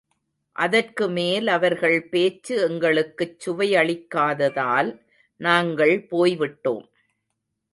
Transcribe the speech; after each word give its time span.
அதற்குமேல் 0.55 1.47
அவர்கள் 1.47 2.07
பேச்சு 2.09 2.55
எங்களுக்குச் 2.61 3.37
சுவையளிக்காததால் 3.45 4.91
நாங்கள் 5.41 5.95
போய் 6.07 6.35
விட்டோம். 6.37 6.85